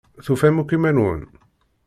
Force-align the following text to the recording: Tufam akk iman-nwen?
Tufam 0.25 0.55
akk 0.61 0.71
iman-nwen? 0.75 1.21